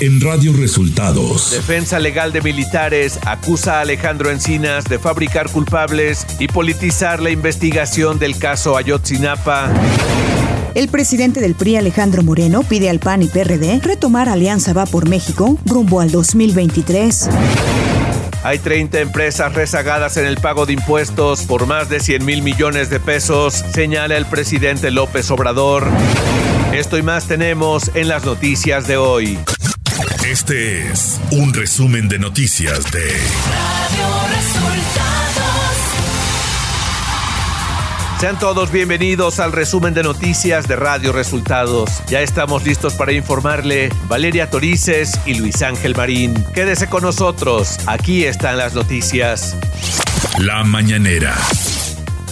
en 0.00 0.18
Radio 0.22 0.54
Resultados. 0.54 1.50
Defensa 1.50 1.98
legal 1.98 2.32
de 2.32 2.40
militares 2.40 3.18
acusa 3.26 3.78
a 3.78 3.80
Alejandro 3.82 4.30
Encinas 4.30 4.84
de 4.84 4.98
fabricar 4.98 5.50
culpables 5.50 6.26
y 6.38 6.48
politizar 6.48 7.20
la 7.20 7.30
investigación 7.30 8.18
del 8.18 8.38
caso 8.38 8.78
Ayotzinapa. 8.78 9.70
El 10.74 10.88
presidente 10.88 11.40
del 11.40 11.54
PRI, 11.54 11.76
Alejandro 11.76 12.22
Moreno, 12.22 12.62
pide 12.62 12.88
al 12.88 12.98
PAN 12.98 13.22
y 13.22 13.26
PRD 13.26 13.80
retomar 13.82 14.30
Alianza 14.30 14.72
Va 14.72 14.86
por 14.86 15.06
México 15.06 15.58
rumbo 15.66 16.00
al 16.00 16.10
2023. 16.10 17.28
Hay 18.42 18.58
30 18.58 19.00
empresas 19.00 19.52
rezagadas 19.54 20.16
en 20.16 20.24
el 20.24 20.38
pago 20.38 20.64
de 20.64 20.72
impuestos 20.72 21.42
por 21.42 21.66
más 21.66 21.90
de 21.90 22.00
100 22.00 22.24
mil 22.24 22.40
millones 22.42 22.88
de 22.88 23.00
pesos, 23.00 23.64
señala 23.74 24.16
el 24.16 24.24
presidente 24.24 24.90
López 24.90 25.30
Obrador. 25.30 25.86
Esto 26.72 26.96
y 26.96 27.02
más 27.02 27.26
tenemos 27.26 27.90
en 27.94 28.08
las 28.08 28.24
noticias 28.24 28.86
de 28.86 28.96
hoy. 28.96 29.38
Este 30.30 30.88
es 30.88 31.20
un 31.32 31.52
resumen 31.52 32.08
de 32.08 32.20
noticias 32.20 32.84
de 32.92 33.00
Radio 33.00 34.28
Resultados. 34.28 35.76
Sean 38.20 38.38
todos 38.38 38.70
bienvenidos 38.70 39.40
al 39.40 39.50
resumen 39.50 39.92
de 39.92 40.04
noticias 40.04 40.68
de 40.68 40.76
Radio 40.76 41.12
Resultados. 41.12 41.90
Ya 42.06 42.20
estamos 42.20 42.64
listos 42.64 42.94
para 42.94 43.10
informarle 43.10 43.88
Valeria 44.06 44.48
Torices 44.48 45.18
y 45.26 45.34
Luis 45.34 45.62
Ángel 45.62 45.96
Marín. 45.96 46.44
Quédese 46.54 46.88
con 46.88 47.02
nosotros, 47.02 47.78
aquí 47.86 48.24
están 48.24 48.56
las 48.56 48.72
noticias. 48.74 49.56
La 50.38 50.62
mañanera. 50.62 51.34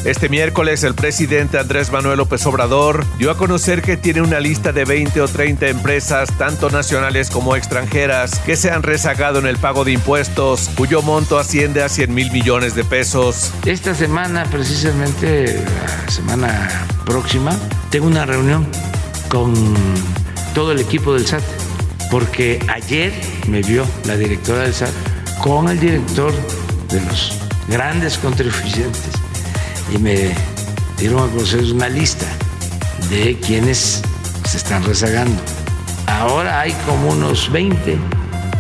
Este 0.05 0.29
miércoles 0.29 0.85
el 0.85 0.95
presidente 0.95 1.59
Andrés 1.59 1.91
Manuel 1.91 2.19
López 2.19 2.47
Obrador 2.47 3.05
dio 3.19 3.31
a 3.33 3.37
conocer 3.37 3.83
que 3.83 3.97
tiene 3.97 4.23
una 4.23 4.39
lista 4.39 4.73
de 4.73 4.85
20 4.85 5.21
o 5.21 5.29
30 5.29 5.69
empresas, 5.69 6.31
tanto 6.39 6.71
nacionales 6.71 7.31
como 7.31 7.57
extranjeras, 7.57 8.39
que 8.41 8.57
se 8.57 8.71
han 8.71 8.85
rezagado 8.85 9.41
en 9.41 9.47
el 9.47 9.59
pago 9.59 9.85
de 9.85 9.93
impuestos, 9.93 10.71
cuyo 10.77 11.03
monto 11.03 11.39
asciende 11.39 11.83
a 11.83 11.89
100 11.89 12.15
mil 12.15 12.31
millones 12.31 12.75
de 12.77 12.85
pesos. 12.85 13.53
Esta 13.67 13.93
semana, 13.95 14.45
precisamente 14.45 15.63
la 16.07 16.11
semana 16.11 16.87
próxima, 17.05 17.59
tengo 17.91 18.07
una 18.07 18.25
reunión 18.25 18.67
con 19.29 19.53
todo 20.55 20.73
el 20.73 20.79
equipo 20.79 21.13
del 21.13 21.27
SAT, 21.27 21.43
porque 22.11 22.65
ayer 22.69 23.13
me 23.49 23.63
vio 23.63 23.85
la 24.05 24.17
directora 24.17 24.63
del 24.63 24.75
SAT 24.75 24.93
con 25.43 25.69
el 25.69 25.79
director 25.81 26.33
de 26.89 27.01
los 27.01 27.37
grandes 27.69 28.17
contribuyentes 28.17 29.28
y 29.95 29.99
me 29.99 30.35
dieron 30.99 31.29
a 31.29 31.33
conocer 31.33 31.63
una 31.73 31.89
lista 31.89 32.27
de 33.11 33.37
quienes 33.45 34.03
se 34.45 34.57
están 34.57 34.85
rezagando. 34.85 35.41
Ahora 36.07 36.61
hay 36.61 36.73
como 36.87 37.11
unos 37.11 37.51
20 37.51 37.97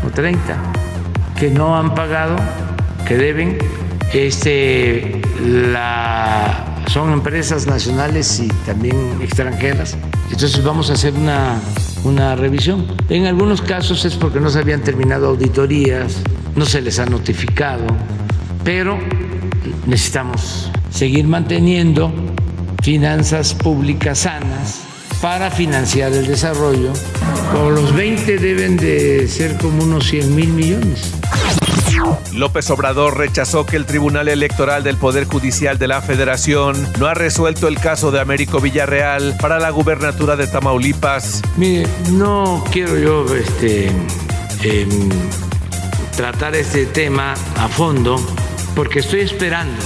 o 0.06 0.10
30 0.10 0.56
que 1.38 1.50
no 1.50 1.76
han 1.76 1.94
pagado, 1.94 2.36
que 3.06 3.16
deben. 3.16 3.58
Este, 4.12 5.20
la, 5.44 6.82
son 6.86 7.12
empresas 7.12 7.66
nacionales 7.66 8.40
y 8.40 8.48
también 8.64 8.96
extranjeras. 9.20 9.96
Entonces 10.30 10.64
vamos 10.64 10.90
a 10.90 10.94
hacer 10.94 11.12
una, 11.14 11.60
una 12.04 12.34
revisión. 12.36 12.86
En 13.08 13.26
algunos 13.26 13.60
casos 13.60 14.04
es 14.04 14.14
porque 14.14 14.40
no 14.40 14.50
se 14.50 14.60
habían 14.60 14.80
terminado 14.80 15.28
auditorías, 15.28 16.16
no 16.56 16.64
se 16.64 16.80
les 16.80 16.98
ha 16.98 17.06
notificado, 17.06 17.84
pero 18.64 18.98
necesitamos 19.86 20.70
seguir 20.98 21.28
manteniendo 21.28 22.12
finanzas 22.82 23.54
públicas 23.54 24.18
sanas 24.18 24.80
para 25.22 25.48
financiar 25.48 26.12
el 26.12 26.26
desarrollo. 26.26 26.92
Con 27.52 27.76
los 27.76 27.94
20 27.94 28.38
deben 28.38 28.76
de 28.76 29.28
ser 29.28 29.56
como 29.58 29.84
unos 29.84 30.08
100 30.08 30.34
mil 30.34 30.48
millones. 30.48 31.12
López 32.32 32.68
Obrador 32.70 33.16
rechazó 33.16 33.64
que 33.64 33.76
el 33.76 33.86
Tribunal 33.86 34.26
Electoral 34.26 34.82
del 34.82 34.96
Poder 34.96 35.26
Judicial 35.26 35.78
de 35.78 35.86
la 35.86 36.02
Federación 36.02 36.74
no 36.98 37.06
ha 37.06 37.14
resuelto 37.14 37.68
el 37.68 37.78
caso 37.78 38.10
de 38.10 38.18
Américo 38.18 38.60
Villarreal 38.60 39.36
para 39.40 39.60
la 39.60 39.70
gubernatura 39.70 40.34
de 40.34 40.48
Tamaulipas. 40.48 41.42
Mire, 41.56 41.86
no 42.10 42.64
quiero 42.72 42.98
yo 42.98 43.36
este, 43.36 43.86
em, 44.64 45.08
tratar 46.16 46.56
este 46.56 46.86
tema 46.86 47.34
a 47.56 47.68
fondo 47.68 48.16
porque 48.74 48.98
estoy 48.98 49.20
esperando 49.20 49.76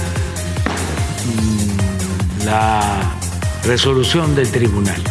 la 2.45 3.01
resolución 3.63 4.35
del 4.35 4.51
tribunal. 4.51 5.01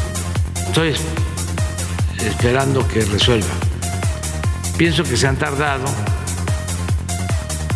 Estoy 0.66 0.94
esperando 2.24 2.86
que 2.86 3.04
resuelva. 3.04 3.54
Pienso 4.76 5.02
que 5.04 5.16
se 5.16 5.26
han 5.26 5.36
tardado 5.36 5.84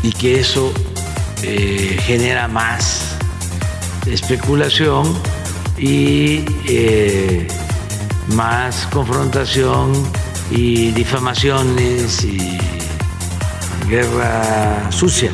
y 0.02 0.12
que 0.12 0.40
eso 0.40 0.72
eh, 1.42 1.98
genera 2.02 2.48
más 2.48 3.16
especulación 4.06 5.16
y 5.78 6.44
eh, 6.66 7.48
más 8.34 8.86
confrontación 8.92 9.92
y 10.50 10.90
difamaciones 10.92 12.24
y 12.24 12.58
guerra 13.88 14.90
sucia. 14.90 15.32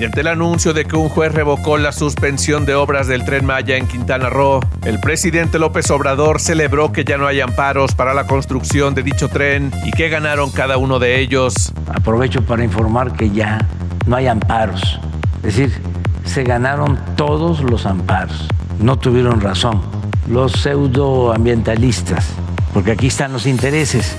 Y 0.00 0.04
ante 0.04 0.22
el 0.22 0.28
anuncio 0.28 0.72
de 0.72 0.86
que 0.86 0.96
un 0.96 1.10
juez 1.10 1.30
revocó 1.34 1.76
la 1.76 1.92
suspensión 1.92 2.64
de 2.64 2.74
obras 2.74 3.06
del 3.06 3.22
tren 3.22 3.44
Maya 3.44 3.76
en 3.76 3.86
Quintana 3.86 4.30
Roo, 4.30 4.60
el 4.86 4.98
presidente 4.98 5.58
López 5.58 5.90
Obrador 5.90 6.40
celebró 6.40 6.90
que 6.90 7.04
ya 7.04 7.18
no 7.18 7.26
hay 7.26 7.42
amparos 7.42 7.94
para 7.94 8.14
la 8.14 8.26
construcción 8.26 8.94
de 8.94 9.02
dicho 9.02 9.28
tren 9.28 9.70
y 9.84 9.90
que 9.90 10.08
ganaron 10.08 10.52
cada 10.52 10.78
uno 10.78 10.98
de 10.98 11.20
ellos. 11.20 11.74
Aprovecho 11.86 12.40
para 12.40 12.64
informar 12.64 13.12
que 13.12 13.28
ya 13.28 13.58
no 14.06 14.16
hay 14.16 14.26
amparos. 14.26 14.98
Es 15.42 15.56
decir, 15.56 15.82
se 16.24 16.44
ganaron 16.44 16.98
todos 17.14 17.60
los 17.60 17.84
amparos. 17.84 18.48
No 18.78 18.98
tuvieron 18.98 19.42
razón 19.42 19.82
los 20.26 20.52
pseudoambientalistas, 20.52 22.26
porque 22.72 22.92
aquí 22.92 23.08
están 23.08 23.34
los 23.34 23.44
intereses 23.44 24.16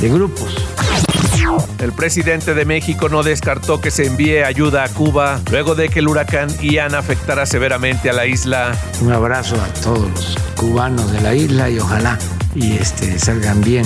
de 0.00 0.08
grupos 0.08 0.56
el 1.78 1.92
presidente 1.92 2.54
de 2.54 2.64
México 2.64 3.08
no 3.08 3.22
descartó 3.22 3.80
que 3.80 3.90
se 3.90 4.06
envíe 4.06 4.42
ayuda 4.42 4.84
a 4.84 4.88
Cuba 4.88 5.40
luego 5.50 5.74
de 5.74 5.88
que 5.88 5.98
el 5.98 6.08
huracán 6.08 6.48
Ian 6.60 6.94
afectara 6.94 7.46
severamente 7.46 8.10
a 8.10 8.12
la 8.12 8.26
isla. 8.26 8.74
Un 9.02 9.12
abrazo 9.12 9.56
a 9.60 9.66
todos 9.80 10.10
los 10.10 10.38
cubanos 10.56 11.12
de 11.12 11.20
la 11.20 11.34
isla 11.34 11.68
y 11.68 11.78
ojalá 11.78 12.18
y 12.54 12.74
este, 12.76 13.18
salgan 13.18 13.60
bien, 13.60 13.84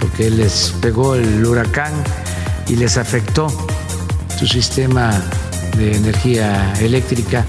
porque 0.00 0.30
les 0.30 0.74
pegó 0.82 1.14
el 1.14 1.44
huracán 1.46 1.92
y 2.68 2.76
les 2.76 2.96
afectó 2.96 3.46
su 4.38 4.46
sistema 4.46 5.12
de 5.76 5.96
energía 5.96 6.72
eléctrica, 6.80 7.44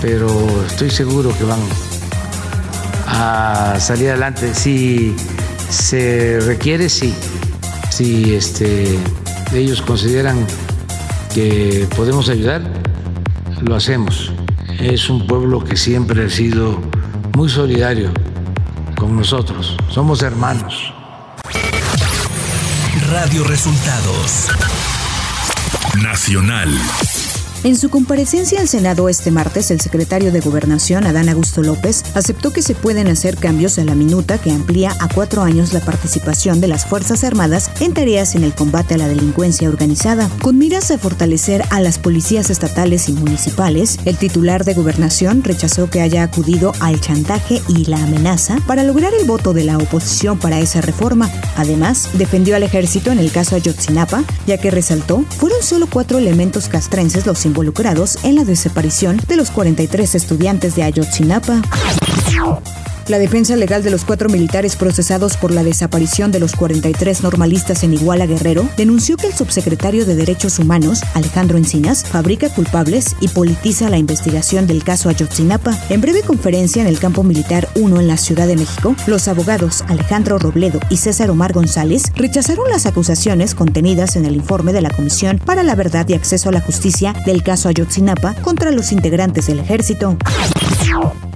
pero 0.00 0.28
estoy 0.66 0.90
seguro 0.90 1.36
que 1.36 1.44
van 1.44 1.60
a 3.06 3.76
salir 3.78 4.08
adelante. 4.08 4.54
Si 4.54 5.14
se 5.68 6.40
requiere, 6.40 6.88
sí 6.88 7.14
si 7.90 8.34
este, 8.34 8.98
ellos 9.52 9.82
consideran 9.82 10.46
que 11.34 11.86
podemos 11.96 12.28
ayudar, 12.28 12.62
lo 13.60 13.76
hacemos. 13.76 14.32
Es 14.78 15.10
un 15.10 15.26
pueblo 15.26 15.62
que 15.62 15.76
siempre 15.76 16.24
ha 16.24 16.30
sido 16.30 16.80
muy 17.36 17.48
solidario 17.48 18.10
con 18.96 19.16
nosotros. 19.16 19.76
Somos 19.90 20.22
hermanos. 20.22 20.94
Radio 23.10 23.44
Resultados 23.44 24.48
Nacional. 26.02 26.70
En 27.62 27.76
su 27.76 27.90
comparecencia 27.90 28.58
al 28.58 28.68
Senado 28.68 29.10
este 29.10 29.30
martes, 29.30 29.70
el 29.70 29.82
secretario 29.82 30.32
de 30.32 30.40
Gobernación, 30.40 31.06
Adán 31.06 31.28
Augusto 31.28 31.62
López, 31.62 32.02
aceptó 32.14 32.54
que 32.54 32.62
se 32.62 32.74
pueden 32.74 33.06
hacer 33.06 33.36
cambios 33.36 33.78
a 33.78 33.84
la 33.84 33.94
minuta 33.94 34.38
que 34.38 34.50
amplía 34.50 34.96
a 34.98 35.08
cuatro 35.08 35.42
años 35.42 35.74
la 35.74 35.80
participación 35.80 36.62
de 36.62 36.68
las 36.68 36.86
Fuerzas 36.86 37.22
Armadas 37.22 37.70
en 37.80 37.92
tareas 37.92 38.34
en 38.34 38.44
el 38.44 38.54
combate 38.54 38.94
a 38.94 38.96
la 38.96 39.08
delincuencia 39.08 39.68
organizada. 39.68 40.30
Con 40.40 40.56
miras 40.56 40.90
a 40.90 40.96
fortalecer 40.96 41.62
a 41.68 41.82
las 41.82 41.98
policías 41.98 42.48
estatales 42.48 43.10
y 43.10 43.12
municipales, 43.12 43.98
el 44.06 44.16
titular 44.16 44.64
de 44.64 44.72
Gobernación 44.72 45.44
rechazó 45.44 45.90
que 45.90 46.00
haya 46.00 46.22
acudido 46.22 46.72
al 46.80 46.98
chantaje 47.02 47.60
y 47.68 47.84
la 47.84 48.02
amenaza 48.02 48.56
para 48.66 48.84
lograr 48.84 49.12
el 49.12 49.26
voto 49.26 49.52
de 49.52 49.64
la 49.64 49.76
oposición 49.76 50.38
para 50.38 50.60
esa 50.60 50.80
reforma. 50.80 51.30
Además, 51.56 52.08
defendió 52.14 52.56
al 52.56 52.62
ejército 52.62 53.12
en 53.12 53.18
el 53.18 53.30
caso 53.30 53.54
Ayotzinapa, 53.54 54.24
ya 54.46 54.56
que 54.56 54.70
resaltó, 54.70 55.26
fueron 55.36 55.62
solo 55.62 55.86
cuatro 55.90 56.16
elementos 56.16 56.66
castrenses 56.66 57.26
los 57.26 57.49
involucrados 57.50 58.16
en 58.22 58.36
la 58.36 58.44
desaparición 58.44 59.20
de 59.26 59.36
los 59.36 59.50
43 59.50 60.14
estudiantes 60.14 60.76
de 60.76 60.84
Ayotzinapa. 60.84 61.60
La 63.10 63.18
defensa 63.18 63.56
legal 63.56 63.82
de 63.82 63.90
los 63.90 64.04
cuatro 64.04 64.28
militares 64.28 64.76
procesados 64.76 65.36
por 65.36 65.50
la 65.50 65.64
desaparición 65.64 66.30
de 66.30 66.38
los 66.38 66.54
43 66.54 67.24
normalistas 67.24 67.82
en 67.82 67.92
Iguala 67.92 68.24
Guerrero 68.24 68.68
denunció 68.76 69.16
que 69.16 69.26
el 69.26 69.32
subsecretario 69.32 70.06
de 70.06 70.14
Derechos 70.14 70.60
Humanos, 70.60 71.00
Alejandro 71.14 71.58
Encinas, 71.58 72.04
fabrica 72.04 72.50
culpables 72.50 73.16
y 73.20 73.26
politiza 73.26 73.90
la 73.90 73.98
investigación 73.98 74.68
del 74.68 74.84
caso 74.84 75.08
Ayotzinapa. 75.08 75.76
En 75.88 76.00
breve 76.00 76.22
conferencia 76.22 76.82
en 76.82 76.86
el 76.86 77.00
campo 77.00 77.24
militar 77.24 77.68
1 77.74 77.98
en 77.98 78.06
la 78.06 78.16
Ciudad 78.16 78.46
de 78.46 78.54
México, 78.54 78.94
los 79.08 79.26
abogados 79.26 79.82
Alejandro 79.88 80.38
Robledo 80.38 80.78
y 80.88 80.98
César 80.98 81.30
Omar 81.30 81.52
González 81.52 82.12
rechazaron 82.14 82.70
las 82.70 82.86
acusaciones 82.86 83.56
contenidas 83.56 84.14
en 84.14 84.24
el 84.24 84.36
informe 84.36 84.72
de 84.72 84.82
la 84.82 84.90
Comisión 84.90 85.40
para 85.44 85.64
la 85.64 85.74
Verdad 85.74 86.08
y 86.08 86.14
Acceso 86.14 86.50
a 86.50 86.52
la 86.52 86.60
Justicia 86.60 87.12
del 87.26 87.42
caso 87.42 87.68
Ayotzinapa 87.68 88.36
contra 88.36 88.70
los 88.70 88.92
integrantes 88.92 89.48
del 89.48 89.58
ejército. 89.58 90.16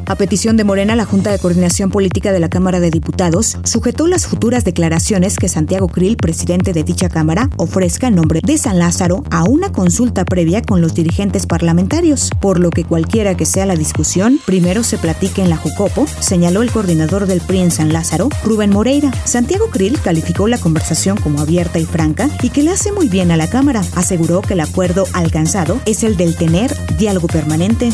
A 0.06 0.17
petición 0.17 0.59
de 0.59 0.65
Morena, 0.65 0.97
la 0.97 1.06
Junta 1.06 1.31
de 1.31 1.39
Coordinación 1.39 1.89
Política 1.89 2.31
de 2.31 2.39
la 2.39 2.51
Cámara 2.51 2.79
de 2.79 2.91
Diputados 2.91 3.56
sujetó 3.65 4.06
las 4.06 4.27
futuras 4.27 4.62
declaraciones 4.65 5.37
que 5.37 5.49
Santiago 5.49 5.89
Krill, 5.89 6.19
presidente 6.19 6.75
de 6.75 6.85
dicha 6.85 7.09
Cámara, 7.09 7.49
ofrezca 7.56 8.09
en 8.09 8.17
nombre 8.17 8.41
de 8.45 8.59
San 8.59 8.79
Lázaro 8.79 9.25
a 9.31 9.45
una 9.45 9.73
consulta 9.73 10.27
previa 10.27 10.61
con 10.61 10.83
los 10.83 10.95
dirigentes 10.95 11.47
parlamentarios, 11.47 12.31
por 12.39 12.61
lo 12.61 12.69
que 12.69 12.85
cualquiera 12.85 13.35
que 13.35 13.47
sea 13.47 13.65
la 13.65 13.77
discusión, 13.77 14.41
primero 14.45 14.83
se 14.85 14.99
platique 14.99 15.43
en 15.43 15.49
la 15.49 15.56
Jucopo, 15.56 16.06
señaló 16.21 16.61
el 16.61 16.71
coordinador 16.71 17.27
del 17.27 17.41
PRI 17.41 17.61
en 17.61 17.71
San 17.71 17.93
Lázaro, 17.93 18.29
Rubén 18.45 18.71
Moreira. 18.71 19.11
Santiago 19.25 19.69
Krill 19.71 19.99
calificó 20.01 20.49
la 20.49 20.59
conversación 20.59 21.17
como 21.17 21.41
abierta 21.41 21.79
y 21.79 21.87
franca 21.87 22.29
y 22.43 22.51
que 22.51 22.62
le 22.62 22.73
hace 22.73 22.93
muy 22.93 23.09
bien 23.09 23.31
a 23.31 23.39
la 23.39 23.49
Cámara. 23.49 23.83
Aseguró 23.95 24.43
que 24.43 24.53
el 24.53 24.61
acuerdo 24.61 25.06
alcanzado 25.15 25.81
es 25.87 26.05
el 26.05 26.19
del 26.19 26.37
tener 26.37 26.75
diálogo 26.99 27.27
permanente. 27.27 27.89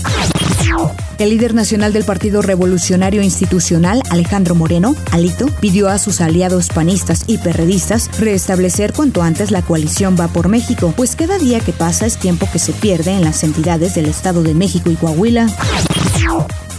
El 1.19 1.31
líder 1.31 1.55
nacional 1.55 1.93
del 1.93 2.05
Partido 2.05 2.43
Revolucionario 2.43 3.23
Institucional, 3.23 4.03
Alejandro 4.11 4.55
Moreno, 4.55 4.95
Alito, 5.11 5.47
pidió 5.61 5.89
a 5.89 5.99
sus 5.99 6.21
aliados 6.21 6.69
panistas 6.69 7.25
y 7.27 7.39
perredistas 7.39 8.11
restablecer 8.19 8.93
cuanto 8.93 9.23
antes 9.23 9.51
la 9.51 9.62
coalición 9.62 10.17
Va 10.19 10.29
por 10.29 10.49
México, 10.49 10.95
pues 10.97 11.17
cada 11.17 11.39
día 11.39 11.61
que 11.61 11.73
pasa 11.73 12.07
es 12.07 12.17
tiempo 12.17 12.49
que 12.51 12.59
se 12.59 12.73
pierde 12.73 13.12
en 13.12 13.23
las 13.23 13.45
entidades 13.45 13.95
del 13.95 14.07
Estado 14.07 14.43
de 14.43 14.55
México 14.55 14.91
y 14.91 14.97
Coahuila. 14.97 15.47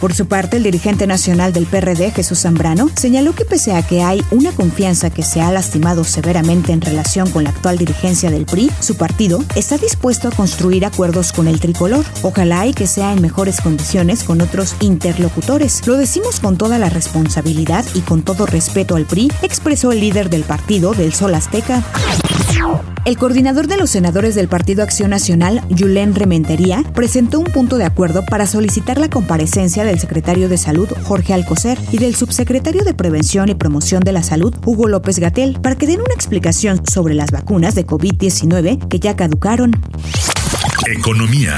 Por 0.02 0.14
su 0.16 0.26
parte, 0.26 0.58
el 0.58 0.64
dirigente 0.64 1.06
nacional 1.06 1.54
del 1.54 1.68
PRD, 1.68 2.10
Jesús 2.10 2.40
Zambrano, 2.40 2.90
señaló 2.96 3.36
que 3.36 3.46
pese 3.46 3.74
a 3.74 3.84
que 3.84 4.02
hay 4.02 4.24
una 4.32 4.52
confianza 4.52 5.12
que 5.12 5.22
se 5.22 5.42
ha 5.42 5.52
lastimado 5.52 6.04
severamente 6.04 6.72
en 6.72 6.82
relación 6.82 7.30
con 7.30 7.44
la 7.44 7.52
actual 7.52 7.78
dirigencia 7.78 8.32
del 8.32 8.48
PRI, 8.48 8.72
su 8.80 8.96
partido 8.96 9.44
está 9.56 9.78
dispuesto 9.78 10.28
a 10.28 10.32
construir 10.32 10.86
acuerdos 10.86 11.32
con 11.32 11.48
el 11.48 11.60
tricolor. 11.60 12.04
Ojalá 12.24 12.66
y 12.66 12.74
que 12.74 12.88
sea 12.88 13.14
en 13.14 13.22
mejores 13.22 13.62
condiciones 13.62 14.24
con 14.24 14.42
otros 14.42 14.76
interlocutores. 14.80 15.86
Lo 15.86 15.98
decimos 15.98 16.40
con 16.40 16.58
toda 16.58 16.80
la 16.80 16.90
responsabilidad 16.90 17.86
y 17.94 18.00
con 18.00 18.24
todo 18.24 18.48
respeto 18.48 18.96
al 18.96 19.06
PRI, 19.06 19.32
expresó 19.44 19.92
el 19.92 20.00
líder 20.00 20.32
del 20.32 20.46
partido 20.46 20.96
del 20.96 21.14
Sol 21.14 21.36
Azteca. 21.36 21.84
El 23.06 23.18
coordinador 23.18 23.68
de 23.68 23.78
los 23.78 23.90
senadores 23.90 24.36
del 24.36 24.48
Partido 24.48 24.84
Acción 24.84 25.10
Nacional, 25.10 25.64
Yulén 25.70 26.14
Rementería, 26.14 26.84
presentó 26.94 27.40
un 27.40 27.46
punto 27.46 27.78
de 27.78 27.86
acuerdo 27.86 28.24
para 28.24 28.46
solicitar 28.46 29.00
la 29.00 29.10
comparecencia 29.10 29.31
del 29.32 29.98
secretario 29.98 30.50
de 30.50 30.58
Salud, 30.58 30.90
Jorge 31.06 31.34
Alcocer, 31.34 31.78
y 31.92 32.00
del 32.00 32.16
subsecretario 32.16 32.84
de 32.84 32.94
Prevención 32.94 33.48
y 33.48 33.56
Promoción 33.56 34.02
de 34.02 34.12
la 34.12 34.24
Salud, 34.24 34.54
Hugo 34.66 34.90
López 34.90 35.20
Gatel, 35.20 35.58
para 35.62 35.76
que 35.76 35.88
den 35.88 36.02
una 36.02 36.14
explicación 36.14 36.82
sobre 36.86 37.14
las 37.14 37.32
vacunas 37.32 37.74
de 37.74 37.88
COVID-19 37.88 38.90
que 38.90 39.00
ya 39.00 39.16
caducaron. 39.16 39.72
Economía 40.86 41.54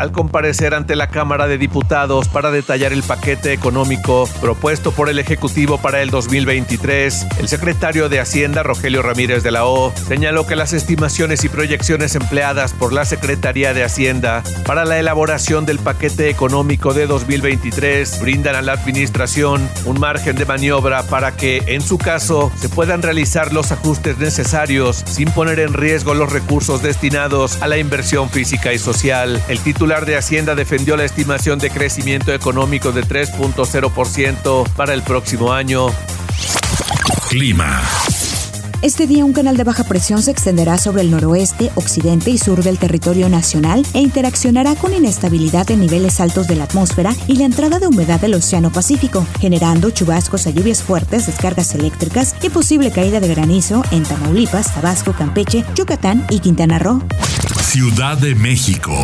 al 0.00 0.12
comparecer 0.12 0.72
ante 0.72 0.96
la 0.96 1.08
Cámara 1.08 1.46
de 1.46 1.58
Diputados 1.58 2.26
para 2.28 2.50
detallar 2.50 2.94
el 2.94 3.02
paquete 3.02 3.52
económico 3.52 4.26
propuesto 4.40 4.92
por 4.92 5.10
el 5.10 5.18
Ejecutivo 5.18 5.76
para 5.76 6.00
el 6.00 6.08
2023, 6.08 7.26
el 7.38 7.48
secretario 7.48 8.08
de 8.08 8.18
Hacienda, 8.18 8.62
Rogelio 8.62 9.02
Ramírez 9.02 9.42
de 9.42 9.50
la 9.50 9.66
O, 9.66 9.92
señaló 10.08 10.46
que 10.46 10.56
las 10.56 10.72
estimaciones 10.72 11.44
y 11.44 11.50
proyecciones 11.50 12.14
empleadas 12.14 12.72
por 12.72 12.94
la 12.94 13.04
Secretaría 13.04 13.74
de 13.74 13.84
Hacienda 13.84 14.42
para 14.64 14.86
la 14.86 14.98
elaboración 14.98 15.66
del 15.66 15.78
paquete 15.78 16.30
económico 16.30 16.94
de 16.94 17.06
2023 17.06 18.22
brindan 18.22 18.54
a 18.54 18.62
la 18.62 18.72
Administración 18.72 19.68
un 19.84 20.00
margen 20.00 20.34
de 20.34 20.46
maniobra 20.46 21.02
para 21.02 21.36
que, 21.36 21.62
en 21.66 21.82
su 21.82 21.98
caso, 21.98 22.50
se 22.56 22.70
puedan 22.70 23.02
realizar 23.02 23.52
los 23.52 23.70
ajustes 23.70 24.16
necesarios 24.16 25.04
sin 25.06 25.30
poner 25.30 25.60
en 25.60 25.74
riesgo 25.74 26.14
los 26.14 26.32
recursos 26.32 26.80
destinados 26.80 27.60
a 27.60 27.68
la 27.68 27.76
inversión 27.76 28.30
física 28.30 28.72
y 28.72 28.78
social. 28.78 29.42
El 29.48 29.60
título 29.60 29.89
de 29.90 30.16
Hacienda 30.16 30.54
defendió 30.54 30.96
la 30.96 31.04
estimación 31.04 31.58
de 31.58 31.68
crecimiento 31.68 32.32
económico 32.32 32.92
de 32.92 33.02
3.0% 33.02 34.68
para 34.74 34.94
el 34.94 35.02
próximo 35.02 35.52
año. 35.52 35.88
Clima. 37.28 37.82
Este 38.82 39.08
día 39.08 39.24
un 39.24 39.32
canal 39.32 39.56
de 39.56 39.64
baja 39.64 39.82
presión 39.82 40.22
se 40.22 40.30
extenderá 40.30 40.78
sobre 40.78 41.02
el 41.02 41.10
noroeste, 41.10 41.72
occidente 41.74 42.30
y 42.30 42.38
sur 42.38 42.62
del 42.62 42.78
territorio 42.78 43.28
nacional 43.28 43.84
e 43.92 43.98
interaccionará 43.98 44.76
con 44.76 44.94
inestabilidad 44.94 45.68
en 45.72 45.80
niveles 45.80 46.20
altos 46.20 46.46
de 46.46 46.54
la 46.54 46.64
atmósfera 46.64 47.12
y 47.26 47.36
la 47.36 47.44
entrada 47.44 47.80
de 47.80 47.88
humedad 47.88 48.20
del 48.20 48.34
Océano 48.34 48.70
Pacífico, 48.70 49.26
generando 49.40 49.90
chubascos 49.90 50.46
a 50.46 50.50
lluvias 50.50 50.84
fuertes, 50.84 51.26
descargas 51.26 51.74
eléctricas 51.74 52.36
y 52.42 52.48
posible 52.48 52.92
caída 52.92 53.18
de 53.18 53.28
granizo 53.28 53.82
en 53.90 54.04
Tamaulipas, 54.04 54.72
Tabasco, 54.72 55.14
Campeche, 55.14 55.64
Yucatán 55.74 56.24
y 56.30 56.38
Quintana 56.38 56.78
Roo. 56.78 57.02
Ciudad 57.60 58.16
de 58.18 58.36
México. 58.36 58.94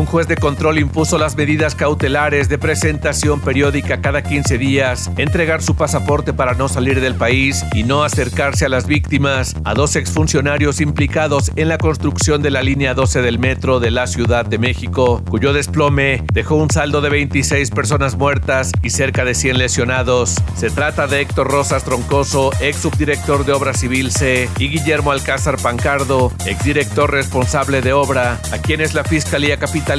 Un 0.00 0.06
juez 0.06 0.26
de 0.26 0.36
control 0.36 0.78
impuso 0.78 1.18
las 1.18 1.36
medidas 1.36 1.74
cautelares 1.74 2.48
de 2.48 2.56
presentación 2.56 3.38
periódica 3.38 4.00
cada 4.00 4.22
15 4.22 4.56
días, 4.56 5.10
entregar 5.18 5.60
su 5.60 5.76
pasaporte 5.76 6.32
para 6.32 6.54
no 6.54 6.70
salir 6.70 7.02
del 7.02 7.16
país 7.16 7.66
y 7.74 7.82
no 7.82 8.02
acercarse 8.02 8.64
a 8.64 8.70
las 8.70 8.86
víctimas 8.86 9.54
a 9.62 9.74
dos 9.74 9.96
exfuncionarios 9.96 10.80
implicados 10.80 11.52
en 11.54 11.68
la 11.68 11.76
construcción 11.76 12.40
de 12.40 12.50
la 12.50 12.62
línea 12.62 12.94
12 12.94 13.20
del 13.20 13.38
metro 13.38 13.78
de 13.78 13.90
la 13.90 14.06
Ciudad 14.06 14.46
de 14.46 14.56
México, 14.56 15.22
cuyo 15.28 15.52
desplome 15.52 16.24
dejó 16.32 16.54
un 16.54 16.70
saldo 16.70 17.02
de 17.02 17.10
26 17.10 17.70
personas 17.70 18.16
muertas 18.16 18.72
y 18.82 18.88
cerca 18.88 19.26
de 19.26 19.34
100 19.34 19.58
lesionados. 19.58 20.36
Se 20.56 20.70
trata 20.70 21.08
de 21.08 21.20
Héctor 21.20 21.48
Rosas 21.50 21.84
Troncoso, 21.84 22.52
ex 22.60 22.78
subdirector 22.78 23.44
de 23.44 23.52
Obra 23.52 23.74
Civil 23.74 24.10
C, 24.10 24.48
y 24.56 24.68
Guillermo 24.68 25.12
Alcázar 25.12 25.58
Pancardo, 25.58 26.32
exdirector 26.46 27.12
responsable 27.12 27.82
de 27.82 27.92
obra, 27.92 28.40
a 28.50 28.56
quienes 28.56 28.94
la 28.94 29.04
Fiscalía 29.04 29.58
Capital 29.58 29.89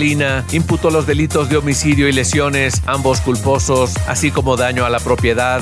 Imputó 0.54 0.90
los 0.90 1.06
delitos 1.06 1.50
de 1.50 1.58
homicidio 1.58 2.08
y 2.08 2.14
lesiones, 2.14 2.82
ambos 2.86 3.20
culposos, 3.20 3.94
así 4.08 4.32
como 4.32 4.56
daño 4.56 4.86
a 4.86 4.90
la 4.90 5.00
propiedad. 5.00 5.62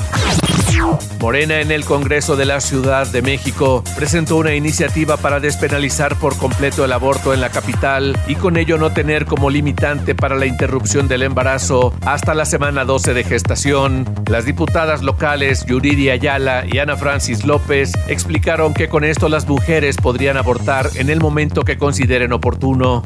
Morena 1.20 1.60
en 1.60 1.70
el 1.70 1.84
Congreso 1.84 2.36
de 2.36 2.46
la 2.46 2.60
Ciudad 2.60 3.06
de 3.06 3.22
México 3.22 3.84
presentó 3.96 4.36
una 4.36 4.54
iniciativa 4.54 5.16
para 5.16 5.38
despenalizar 5.38 6.16
por 6.16 6.36
completo 6.36 6.84
el 6.84 6.92
aborto 6.92 7.34
en 7.34 7.40
la 7.40 7.50
capital 7.50 8.18
y 8.26 8.36
con 8.36 8.56
ello 8.56 8.78
no 8.78 8.92
tener 8.92 9.26
como 9.26 9.50
limitante 9.50 10.14
para 10.14 10.36
la 10.36 10.46
interrupción 10.46 11.08
del 11.08 11.22
embarazo 11.22 11.92
hasta 12.06 12.34
la 12.34 12.44
semana 12.44 12.84
12 12.84 13.14
de 13.14 13.24
gestación. 13.24 14.06
Las 14.28 14.46
diputadas 14.46 15.02
locales 15.02 15.64
Yuridia 15.66 16.14
Ayala 16.14 16.64
y 16.66 16.78
Ana 16.78 16.96
Francis 16.96 17.44
López 17.44 17.92
explicaron 18.08 18.72
que 18.72 18.88
con 18.88 19.04
esto 19.04 19.28
las 19.28 19.46
mujeres 19.46 19.96
podrían 19.96 20.36
abortar 20.36 20.90
en 20.94 21.10
el 21.10 21.20
momento 21.20 21.62
que 21.62 21.76
consideren 21.76 22.32
oportuno. 22.32 23.02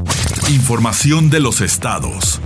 Información 0.49 1.31
de 1.31 1.41
los 1.41 1.61
estados. 1.61 2.41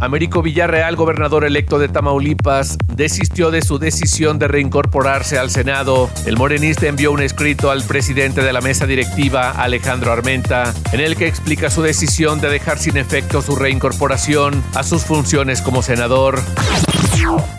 Américo 0.00 0.42
Villarreal, 0.42 0.96
gobernador 0.96 1.44
electo 1.44 1.78
de 1.78 1.88
Tamaulipas, 1.88 2.76
desistió 2.94 3.50
de 3.50 3.62
su 3.62 3.78
decisión 3.78 4.38
de 4.38 4.48
reincorporarse 4.48 5.38
al 5.38 5.50
Senado. 5.50 6.10
El 6.26 6.36
morenista 6.36 6.86
envió 6.86 7.12
un 7.12 7.22
escrito 7.22 7.70
al 7.70 7.82
presidente 7.82 8.42
de 8.42 8.52
la 8.52 8.60
mesa 8.60 8.86
directiva, 8.86 9.50
Alejandro 9.50 10.12
Armenta, 10.12 10.74
en 10.92 11.00
el 11.00 11.16
que 11.16 11.26
explica 11.26 11.70
su 11.70 11.82
decisión 11.82 12.40
de 12.40 12.48
dejar 12.50 12.78
sin 12.78 12.96
efecto 12.96 13.42
su 13.42 13.56
reincorporación 13.56 14.62
a 14.74 14.82
sus 14.82 15.04
funciones 15.04 15.62
como 15.62 15.82
senador. 15.82 16.40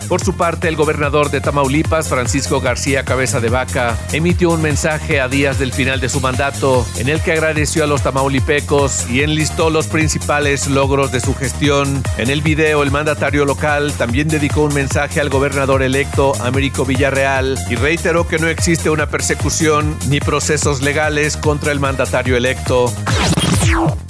Por 0.08 0.22
su 0.22 0.36
parte, 0.36 0.68
el 0.68 0.76
gobernador 0.76 1.30
de 1.30 1.40
Tamaulipas, 1.40 2.08
Francisco 2.08 2.60
García 2.60 3.04
Cabeza 3.04 3.40
de 3.40 3.48
Vaca, 3.48 3.98
emitió 4.12 4.50
un 4.50 4.62
mensaje 4.62 5.20
a 5.20 5.28
días 5.28 5.58
del 5.58 5.72
final 5.72 6.00
de 6.00 6.08
su 6.08 6.20
mandato 6.20 6.86
en 6.96 7.08
el 7.08 7.20
que 7.20 7.32
agradeció 7.32 7.82
a 7.82 7.86
los 7.88 8.02
tamaulipecos 8.02 9.10
y 9.10 9.22
enlistó 9.22 9.68
los 9.68 9.88
principales 9.88 10.68
logros 10.68 11.10
de 11.10 11.20
su 11.20 11.34
gestión. 11.34 12.02
En 12.18 12.30
el 12.30 12.40
video, 12.40 12.82
el 12.82 12.92
mandatario 12.92 13.44
local 13.44 13.92
también 13.98 14.28
dedicó 14.28 14.62
un 14.62 14.74
mensaje 14.74 15.20
al 15.20 15.28
gobernador 15.28 15.82
electo, 15.82 16.32
Américo 16.40 16.84
Villarreal, 16.84 17.58
y 17.68 17.74
reiteró 17.74 18.28
que 18.28 18.38
no 18.38 18.46
existe 18.46 18.90
una 18.90 19.06
persecución 19.06 19.96
ni 20.08 20.20
procesos 20.20 20.82
legales 20.82 21.36
contra 21.36 21.72
el 21.72 21.80
mandatario 21.80 22.36
electo. 22.36 22.92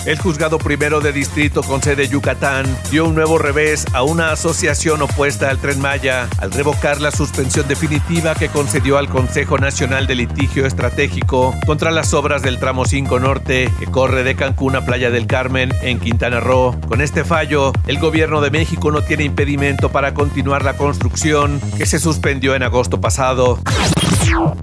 El 0.06 0.18
juzgado 0.20 0.58
primero 0.58 1.00
de 1.00 1.12
distrito 1.12 1.62
con 1.62 1.82
sede 1.82 2.06
Yucatán 2.06 2.64
dio 2.92 3.06
un 3.06 3.16
nuevo 3.16 3.38
revés 3.38 3.84
a 3.92 4.04
una 4.04 4.30
asociación 4.30 5.02
opuesta 5.02 5.50
al 5.50 5.58
tren 5.58 5.80
Maya 5.80 6.28
al 6.38 6.52
revocar 6.52 7.00
la 7.00 7.10
suspensión 7.10 7.66
definitiva 7.66 8.36
que 8.36 8.48
concedió 8.48 8.98
al 8.98 9.08
Consejo 9.08 9.58
Nacional 9.58 10.06
de 10.06 10.14
Litigio 10.14 10.64
Estratégico 10.64 11.54
contra 11.66 11.90
las 11.90 12.14
obras 12.14 12.42
del 12.42 12.60
tramo 12.60 12.84
5 12.84 13.18
Norte 13.18 13.72
que 13.80 13.86
corre 13.86 14.22
de 14.22 14.36
Cancún 14.36 14.76
a 14.76 14.84
Playa 14.84 15.10
del 15.10 15.26
Carmen 15.26 15.74
en 15.82 15.98
Quintana 15.98 16.38
Roo. 16.38 16.78
Con 16.86 17.00
este 17.00 17.24
fallo, 17.24 17.72
el 17.88 17.98
gobierno 17.98 18.40
de 18.40 18.50
México 18.50 18.92
no 18.92 19.02
tiene 19.02 19.24
impedimento 19.24 19.90
para 19.90 20.14
continuar 20.14 20.64
la 20.64 20.76
construcción 20.76 21.60
que 21.76 21.86
se 21.86 21.98
suspendió 21.98 22.54
en 22.54 22.62
agosto 22.62 23.00
pasado. 23.00 23.58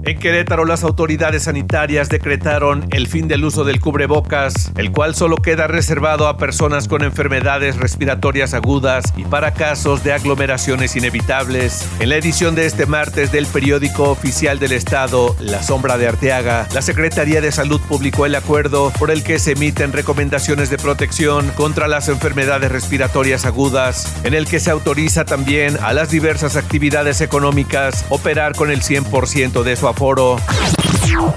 En 0.04 0.18
Querétaro, 0.18 0.66
las 0.66 0.84
autoridades 0.84 1.44
sanitarias 1.44 2.08
decretaron 2.08 2.86
el 2.90 3.06
fin 3.06 3.28
del 3.28 3.44
uso 3.44 3.64
del 3.64 3.80
cubrebocas, 3.80 4.72
el 4.76 4.92
cual 4.92 5.14
solo 5.14 5.36
queda 5.36 5.66
reservado 5.66 6.28
a 6.28 6.36
personas 6.36 6.88
con 6.88 7.02
enfermedades 7.02 7.76
respiratorias 7.76 8.52
agudas 8.52 9.04
y 9.16 9.24
para 9.24 9.54
casos 9.54 10.04
de 10.04 10.12
aglomeraciones 10.12 10.96
inevitables. 10.96 11.88
En 12.00 12.10
la 12.10 12.16
edición 12.16 12.54
de 12.54 12.66
este 12.66 12.84
martes 12.84 13.32
del 13.32 13.46
periódico 13.46 14.10
oficial 14.10 14.58
del 14.58 14.72
Estado, 14.72 15.34
La 15.40 15.62
Sombra 15.62 15.96
de 15.96 16.08
Arteaga, 16.08 16.68
la 16.74 16.82
Secretaría 16.82 17.40
de 17.40 17.50
Salud 17.50 17.80
publicó 17.88 18.26
el 18.26 18.34
acuerdo 18.34 18.92
por 18.98 19.10
el 19.10 19.24
que 19.24 19.38
se 19.38 19.52
emiten 19.52 19.92
recomendaciones 19.92 20.68
de 20.68 20.76
protección 20.76 21.48
contra 21.56 21.88
las 21.88 22.08
enfermedades 22.08 22.70
respiratorias 22.70 23.46
agudas, 23.46 24.14
en 24.24 24.34
el 24.34 24.46
que 24.46 24.60
se 24.60 24.70
autoriza 24.70 25.24
también 25.24 25.78
a 25.80 25.94
las 25.94 26.10
diversas 26.10 26.56
actividades 26.56 27.22
económicas 27.22 28.04
operar 28.10 28.54
con 28.54 28.70
el 28.70 28.82
100% 28.82 29.53
de 29.62 29.76
su 29.76 29.86
aforo. 29.86 30.36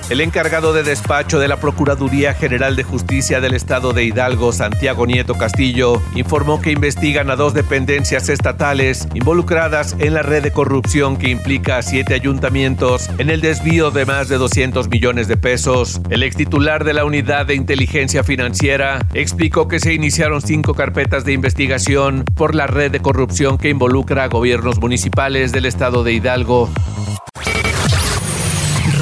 El 0.10 0.22
encargado 0.22 0.74
de 0.74 0.84
despacho 0.84 1.40
de 1.40 1.48
la 1.48 1.58
Procuraduría 1.58 2.34
General 2.34 2.76
de 2.76 2.84
Justicia 2.84 3.42
del 3.42 3.54
Estado 3.54 3.94
de 3.94 4.06
Hidalgo, 4.06 4.52
Santiago 4.52 5.06
Nieto 5.06 5.36
Castillo, 5.36 6.02
informó 6.16 6.62
que 6.62 6.72
investigan 6.72 7.30
a 7.30 7.36
dos 7.36 7.54
dependencias 7.54 8.30
estatales 8.30 9.08
involucradas 9.14 9.96
en 10.00 10.14
la 10.14 10.24
red 10.24 10.42
de 10.42 10.52
corrupción 10.52 11.18
que 11.18 11.30
implica 11.30 11.78
a 11.78 11.82
siete 11.82 12.14
ayuntamientos 12.14 13.10
en 13.18 13.30
el 13.30 13.42
desvío 13.42 13.92
de 13.92 14.06
más 14.06 14.30
de 14.30 14.38
200 14.38 14.88
millones 14.90 15.28
de 15.28 15.38
pesos. 15.38 16.02
El 16.10 16.24
ex 16.24 16.38
titular 16.38 16.84
de 16.84 16.94
la 16.94 17.06
Unidad 17.06 17.46
de 17.46 17.56
Inteligencia 17.56 18.24
Financiera 18.24 19.06
explicó 19.14 19.68
que 19.68 19.80
se 19.80 19.94
iniciaron 19.94 20.42
cinco 20.42 20.74
carpetas 20.74 21.26
de 21.26 21.34
investigación 21.34 22.24
por 22.36 22.56
la 22.56 22.68
red 22.68 22.90
de 22.92 23.02
corrupción 23.02 23.58
que 23.58 23.70
involucra 23.70 24.24
a 24.24 24.28
gobiernos 24.28 24.80
municipales 24.80 25.52
del 25.52 25.66
Estado 25.66 26.04
de 26.04 26.14
Hidalgo. 26.14 26.70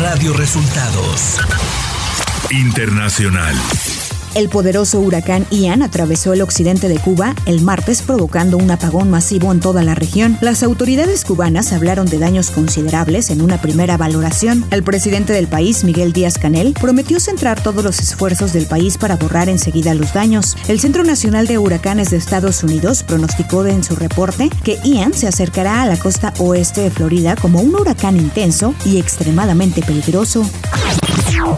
Radio 0.07 0.33
Resultados. 0.33 1.39
Internacional. 2.51 3.55
El 4.35 4.49
poderoso 4.49 4.99
huracán 4.99 5.47
Ian 5.49 5.81
atravesó 5.81 6.33
el 6.33 6.41
occidente 6.41 6.89
de 6.89 6.99
Cuba 6.99 7.33
el 7.45 7.61
martes 7.61 8.01
provocando 8.01 8.57
un 8.57 8.69
apagón 8.69 9.09
masivo 9.09 9.49
en 9.53 9.61
toda 9.61 9.81
la 9.81 9.95
región. 9.95 10.37
Las 10.41 10.61
autoridades 10.61 11.23
cubanas 11.23 11.71
hablaron 11.71 12.05
de 12.05 12.19
daños 12.19 12.51
considerables 12.51 13.29
en 13.29 13.41
una 13.41 13.61
primera 13.61 13.95
valoración. 13.95 14.65
El 14.71 14.83
presidente 14.83 15.31
del 15.31 15.47
país, 15.47 15.85
Miguel 15.85 16.11
Díaz 16.11 16.37
Canel, 16.37 16.73
prometió 16.73 17.21
centrar 17.21 17.63
todos 17.63 17.81
los 17.81 18.01
esfuerzos 18.01 18.51
del 18.51 18.65
país 18.65 18.97
para 18.97 19.15
borrar 19.15 19.47
enseguida 19.47 19.93
los 19.93 20.11
daños. 20.11 20.57
El 20.67 20.81
Centro 20.81 21.05
Nacional 21.05 21.47
de 21.47 21.57
Huracanes 21.57 22.09
de 22.09 22.17
Estados 22.17 22.61
Unidos 22.61 23.03
pronosticó 23.03 23.65
en 23.65 23.85
su 23.85 23.95
reporte 23.95 24.49
que 24.65 24.79
Ian 24.83 25.13
se 25.13 25.29
acercará 25.29 25.81
a 25.81 25.85
la 25.85 25.97
costa 25.97 26.33
oeste 26.39 26.81
de 26.81 26.91
Florida 26.91 27.37
como 27.37 27.61
un 27.61 27.73
huracán 27.73 28.17
intenso 28.17 28.75
y 28.83 28.97
extremadamente 28.97 29.81
peligroso. 29.81 30.45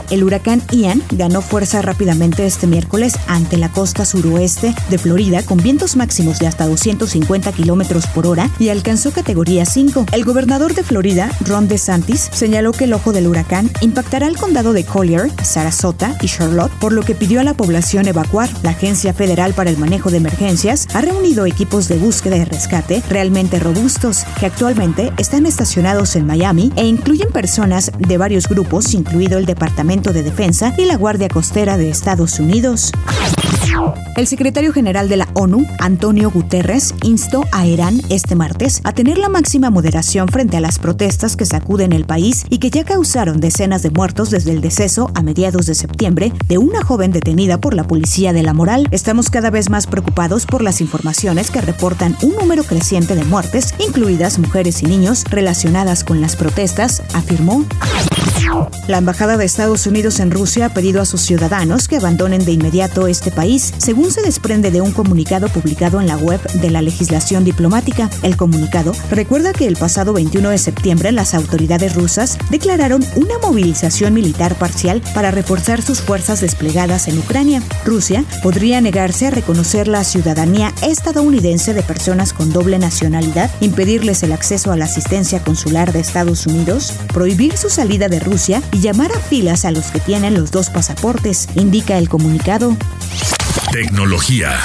El 0.10 0.24
huracán 0.24 0.62
Ian 0.72 1.02
ganó 1.12 1.42
fuerza 1.42 1.82
rápidamente 1.82 2.46
este 2.46 2.66
miércoles 2.66 3.18
ante 3.28 3.58
la 3.58 3.70
costa 3.70 4.06
suroeste 4.06 4.74
de 4.90 4.98
Florida 4.98 5.44
con 5.44 5.58
vientos 5.58 5.98
máximos 5.98 6.40
de 6.40 6.48
hasta 6.48 6.66
250 6.66 7.52
kilómetros 7.52 8.08
por 8.08 8.26
hora 8.26 8.50
y 8.58 8.70
alcanzó 8.70 9.12
categoría 9.12 9.66
5. 9.66 10.06
El 10.14 10.24
gobernador 10.24 10.74
de 10.74 10.84
Florida, 10.84 11.30
Ron 11.42 11.68
DeSantis, 11.68 12.30
señaló 12.32 12.72
que 12.72 12.86
el 12.86 12.94
ojo 12.94 13.12
del 13.12 13.28
huracán 13.28 13.70
impactará 13.82 14.28
el 14.28 14.38
condado 14.38 14.72
de 14.72 14.86
Collier, 14.86 15.30
Sarasota 15.44 16.18
y 16.22 16.28
Charlotte, 16.28 16.72
por 16.80 16.94
lo 16.94 17.02
que 17.02 17.16
pidió 17.16 17.42
a 17.42 17.44
la 17.44 17.54
población 17.54 18.08
evacuar. 18.08 18.50
La 18.64 18.72
Agencia 18.72 19.14
Federal 19.14 19.54
para 19.54 19.70
el 19.70 19.78
Manejo 19.78 20.10
de 20.10 20.18
Emergencias 20.18 20.88
ha 20.94 21.02
reunido 21.02 21.46
equipos 21.46 21.88
de 21.88 21.98
búsqueda 21.98 22.38
y 22.38 22.46
rescate 22.46 23.04
realmente 23.10 23.60
robustos 23.60 24.24
que 24.40 24.46
actualmente 24.46 25.12
están 25.18 25.46
estacionados 25.46 26.16
en 26.16 26.26
Miami 26.26 26.72
e 26.76 26.86
incluyen 26.86 27.30
personas 27.32 27.92
de 27.98 28.18
varios 28.18 28.48
grupos, 28.48 28.94
incluido 28.94 29.38
el 29.38 29.46
Departamento 29.48 30.14
de 30.14 30.22
Defensa 30.22 30.76
y 30.78 30.86
la 30.86 30.96
Guardia 30.96 31.30
Costera 31.30 31.78
de 31.78 31.90
Estados 31.90 32.40
Unidos. 32.40 32.92
El 34.16 34.26
secretario 34.26 34.74
general 34.74 35.10
de 35.10 35.18
la 35.18 35.28
ONU, 35.34 35.66
Antonio 35.80 36.32
Guterres, 36.32 36.96
instó 37.04 37.44
a 37.52 37.68
Irán 37.68 38.02
este 38.10 38.36
martes 38.36 38.82
a 38.84 38.92
tener 38.92 39.18
la 39.18 39.30
máxima 39.30 39.70
moderación 39.70 40.28
frente 40.28 40.58
a 40.58 40.62
las 40.62 40.80
protestas 40.80 41.36
que 41.36 41.46
sacuden 41.46 41.94
el 41.94 42.06
país 42.06 42.46
y 42.50 42.58
que 42.58 42.72
ya 42.72 42.84
causaron 42.84 43.40
decenas 43.40 43.84
de 43.84 43.92
muertos 43.92 44.32
desde 44.32 44.52
el 44.52 44.62
deceso 44.62 45.12
a 45.14 45.22
mediados 45.22 45.68
de 45.68 45.76
septiembre 45.76 46.34
de 46.48 46.58
una 46.58 46.84
joven 46.84 47.12
detenida 47.12 47.60
por 47.60 47.76
la 47.76 47.84
policía 47.86 48.34
de 48.34 48.44
la 48.44 48.54
moral. 48.54 48.88
Estamos 48.92 49.30
cada 49.30 49.52
vez 49.52 49.70
más 49.70 49.86
preocupados 49.86 50.46
por 50.46 50.64
las 50.64 50.82
informaciones 50.82 51.52
que 51.52 51.62
reportan 51.62 52.18
un 52.24 52.36
número 52.36 52.64
creciente 52.64 53.16
de 53.16 53.26
muertes, 53.26 53.76
incluidas 53.78 54.40
mujeres 54.40 54.82
y 54.82 54.88
niños, 54.88 55.24
relacionadas 55.30 56.04
con 56.04 56.22
las 56.22 56.36
protestas, 56.36 57.04
afirmó. 57.14 57.64
La 58.88 59.00
Embajada 59.00 59.36
de 59.36 59.46
Estados 59.46 59.86
Unidos 59.86 60.22
en 60.22 60.32
Rusia 60.32 60.68
ha 60.68 60.74
pedido 60.74 61.02
a 61.02 61.06
sus 61.06 61.22
ciudadanos 61.22 61.88
que 61.88 61.98
abandonen 61.98 62.46
de 62.46 62.54
inmediato 62.54 63.08
este 63.08 63.32
país, 63.32 63.74
según 63.78 64.12
se 64.12 64.22
desprende 64.22 64.72
de 64.72 64.80
un 64.80 64.94
comunicado 64.94 65.50
publicado 65.50 66.00
en 66.00 66.08
la 66.08 66.16
web 66.16 66.42
de 66.54 66.72
la 66.72 66.82
legislación 66.82 67.44
diplomática. 67.44 68.10
El 68.24 68.38
comunicado 68.38 68.94
recuerda 69.12 69.52
que 69.52 69.68
el 69.68 69.76
pasado 69.76 70.14
21 70.14 70.50
de 70.50 70.58
septiembre 70.58 71.12
las 71.12 71.34
autoridades 71.34 71.96
rusas 71.96 72.38
declararon 72.50 73.04
una 73.16 73.38
movilización 73.42 74.14
militar 74.14 74.56
parcial 74.56 75.02
para 75.14 75.32
reforzar 75.32 75.82
sus 75.82 76.00
fuerzas 76.00 76.40
desplegadas 76.40 77.10
en 77.10 77.20
Ucrania. 77.20 77.62
Rusia 77.84 78.24
podría 78.42 78.80
negarse 78.80 79.28
a 79.28 79.32
reconocer 79.32 79.90
la 79.90 80.06
ciudadanía 80.06 80.74
estadounidense 80.82 81.74
de 81.74 81.84
personas 81.84 82.32
con 82.32 82.54
doble 82.54 82.80
nacionalidad, 82.80 83.52
impedirles 83.60 84.24
el 84.24 84.32
acceso 84.32 84.72
a 84.72 84.78
la 84.78 84.86
asistencia 84.86 85.44
consular 85.44 85.92
de 85.92 86.00
Estados 86.00 86.48
Unidos, 86.48 86.94
prohibir 87.14 87.58
su 87.58 87.70
salida 87.70 88.08
de 88.08 88.22
Rusia 88.22 88.47
y 88.72 88.80
llamar 88.80 89.12
a 89.12 89.20
filas 89.20 89.66
a 89.66 89.72
los 89.72 89.88
que 89.88 90.00
tienen 90.00 90.34
los 90.34 90.52
dos 90.52 90.70
pasaportes, 90.70 91.50
indica 91.56 91.98
el 91.98 92.08
comunicado. 92.08 92.78
Tecnología. 93.72 94.58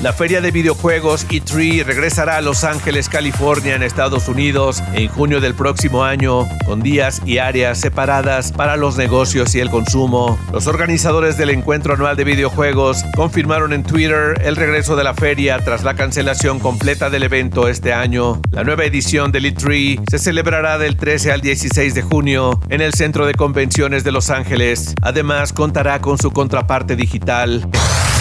La 0.00 0.12
feria 0.12 0.40
de 0.40 0.52
videojuegos 0.52 1.26
E3 1.26 1.84
regresará 1.84 2.36
a 2.36 2.40
Los 2.40 2.62
Ángeles, 2.62 3.08
California, 3.08 3.74
en 3.74 3.82
Estados 3.82 4.28
Unidos, 4.28 4.80
en 4.92 5.08
junio 5.08 5.40
del 5.40 5.54
próximo 5.54 6.04
año, 6.04 6.48
con 6.66 6.80
días 6.80 7.20
y 7.26 7.38
áreas 7.38 7.80
separadas 7.80 8.52
para 8.52 8.76
los 8.76 8.96
negocios 8.96 9.56
y 9.56 9.60
el 9.60 9.70
consumo. 9.70 10.38
Los 10.52 10.68
organizadores 10.68 11.36
del 11.36 11.50
encuentro 11.50 11.94
anual 11.94 12.16
de 12.16 12.22
videojuegos 12.22 13.02
confirmaron 13.16 13.72
en 13.72 13.82
Twitter 13.82 14.40
el 14.44 14.54
regreso 14.54 14.94
de 14.94 15.02
la 15.02 15.14
feria 15.14 15.58
tras 15.64 15.82
la 15.82 15.94
cancelación 15.94 16.60
completa 16.60 17.10
del 17.10 17.24
evento 17.24 17.66
este 17.66 17.92
año. 17.92 18.40
La 18.52 18.62
nueva 18.62 18.84
edición 18.84 19.32
del 19.32 19.46
E3 19.46 20.04
se 20.08 20.20
celebrará 20.20 20.78
del 20.78 20.96
13 20.96 21.32
al 21.32 21.40
16 21.40 21.96
de 21.96 22.02
junio 22.02 22.60
en 22.68 22.82
el 22.82 22.94
Centro 22.94 23.26
de 23.26 23.34
Convenciones 23.34 24.04
de 24.04 24.12
Los 24.12 24.30
Ángeles. 24.30 24.94
Además, 25.02 25.52
contará 25.52 26.00
con 26.00 26.18
su 26.18 26.30
contraparte 26.30 26.94
digital. 26.94 27.68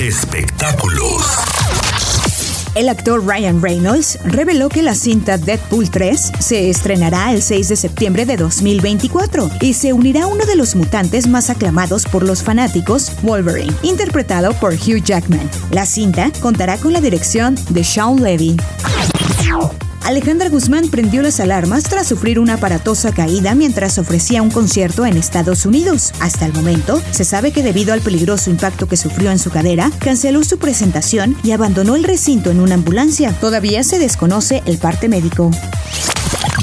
Espectáculos. 0.02 1.57
El 2.78 2.90
actor 2.90 3.26
Ryan 3.26 3.60
Reynolds 3.60 4.20
reveló 4.24 4.70
que 4.70 4.84
la 4.84 4.94
cinta 4.94 5.40
Deadpool 5.40 5.90
3 5.90 6.34
se 6.38 6.70
estrenará 6.70 7.34
el 7.34 7.42
6 7.42 7.70
de 7.70 7.76
septiembre 7.76 8.28
de 8.28 8.38
2024 8.38 9.50
y 9.62 9.74
se 9.74 9.94
unirá 9.94 10.26
a 10.26 10.28
uno 10.28 10.46
de 10.46 10.56
los 10.56 10.76
mutantes 10.76 11.26
más 11.26 11.50
aclamados 11.50 12.06
por 12.06 12.22
los 12.22 12.44
fanáticos, 12.44 13.14
Wolverine, 13.24 13.74
interpretado 13.82 14.54
por 14.60 14.76
Hugh 14.76 15.04
Jackman. 15.04 15.50
La 15.72 15.88
cinta 15.88 16.32
contará 16.40 16.78
con 16.78 16.94
la 16.94 17.02
dirección 17.02 17.56
de 17.72 17.84
Sean 17.84 18.22
Levy. 18.22 18.56
Alejandra 20.08 20.48
Guzmán 20.48 20.88
prendió 20.88 21.22
las 21.22 21.42
alarmas 21.42 21.84
tras 21.84 22.08
sufrir 22.08 22.40
una 22.40 22.54
aparatosa 22.54 23.12
caída 23.12 23.56
mientras 23.56 23.98
ofrecía 23.98 24.42
un 24.42 24.50
concierto 24.50 25.06
en 25.06 25.18
Estados 25.18 25.66
Unidos. 25.66 26.14
Hasta 26.22 26.46
el 26.46 26.54
momento, 26.54 27.02
se 27.12 27.26
sabe 27.26 27.52
que 27.52 27.62
debido 27.62 27.92
al 27.92 28.00
peligroso 28.00 28.50
impacto 28.50 28.88
que 28.88 28.96
sufrió 28.96 29.32
en 29.32 29.38
su 29.38 29.50
cadera, 29.50 29.92
canceló 30.00 30.46
su 30.46 30.60
presentación 30.60 31.36
y 31.44 31.52
abandonó 31.52 31.98
el 31.98 32.06
recinto 32.06 32.52
en 32.52 32.62
una 32.62 32.76
ambulancia. 32.76 33.34
Todavía 33.34 33.84
se 33.84 34.00
desconoce 34.00 34.64
el 34.66 34.78
parte 34.78 35.10
médico. 35.10 35.52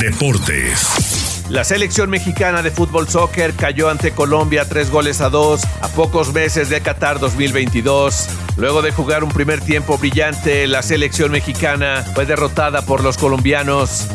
Deportes. 0.01 1.45
La 1.51 1.65
selección 1.65 2.09
mexicana 2.09 2.63
de 2.63 2.71
fútbol 2.71 3.11
soccer 3.11 3.53
cayó 3.53 3.91
ante 3.91 4.13
Colombia 4.13 4.67
tres 4.67 4.91
goles 4.91 5.21
a 5.21 5.29
dos 5.29 5.65
a 5.83 5.89
pocos 5.89 6.33
meses 6.33 6.71
de 6.71 6.81
Qatar 6.81 7.21
2022. 7.21 8.27
Luego 8.57 8.83
de 8.83 8.93
jugar 8.93 9.25
un 9.25 9.31
primer 9.31 9.61
tiempo 9.61 9.99
brillante, 9.99 10.67
la 10.67 10.83
selección 10.83 11.33
mexicana 11.33 12.05
fue 12.15 12.25
derrotada 12.27 12.83
por 12.83 13.03
los 13.03 13.17
colombianos. 13.17 14.09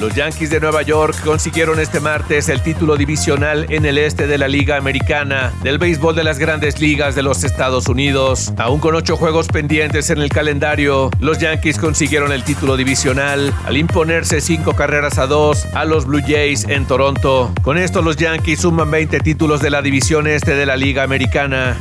Los 0.00 0.14
Yankees 0.14 0.50
de 0.50 0.58
Nueva 0.58 0.82
York 0.82 1.14
consiguieron 1.24 1.78
este 1.78 2.00
martes 2.00 2.48
el 2.48 2.62
título 2.62 2.96
divisional 2.96 3.66
en 3.68 3.84
el 3.86 3.98
este 3.98 4.26
de 4.26 4.38
la 4.38 4.48
Liga 4.48 4.76
Americana 4.76 5.52
del 5.62 5.78
béisbol 5.78 6.16
de 6.16 6.24
las 6.24 6.38
grandes 6.38 6.80
ligas 6.80 7.14
de 7.14 7.22
los 7.22 7.44
Estados 7.44 7.86
Unidos. 7.88 8.52
Aún 8.56 8.80
con 8.80 8.96
ocho 8.96 9.16
juegos 9.16 9.46
pendientes 9.46 10.10
en 10.10 10.18
el 10.18 10.30
calendario, 10.30 11.10
los 11.20 11.38
Yankees 11.38 11.78
consiguieron 11.78 12.32
el 12.32 12.42
título 12.42 12.76
divisional 12.76 13.54
al 13.64 13.76
imponerse 13.76 14.40
cinco 14.40 14.74
carreras 14.74 15.18
a 15.18 15.26
dos 15.26 15.66
a 15.74 15.84
los 15.84 16.06
Blue 16.06 16.22
Jays 16.26 16.64
en 16.68 16.86
Toronto. 16.86 17.52
Con 17.62 17.78
esto 17.78 18.02
los 18.02 18.16
Yankees 18.16 18.62
suman 18.62 18.90
20 18.90 19.20
títulos 19.20 19.60
de 19.60 19.70
la 19.70 19.82
división 19.82 20.26
este 20.26 20.54
de 20.56 20.66
la 20.66 20.76
Liga 20.76 21.04
Americana. 21.04 21.76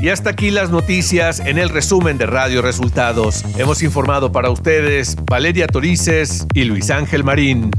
Y 0.00 0.08
hasta 0.08 0.30
aquí 0.30 0.50
las 0.50 0.70
noticias 0.70 1.40
en 1.40 1.58
el 1.58 1.68
resumen 1.68 2.18
de 2.18 2.26
Radio 2.26 2.62
Resultados. 2.62 3.44
Hemos 3.56 3.82
informado 3.82 4.32
para 4.32 4.50
ustedes 4.50 5.16
Valeria 5.24 5.66
Torices 5.66 6.46
y 6.54 6.64
Luis 6.64 6.90
Ángel 6.90 7.24
Marín. 7.24 7.70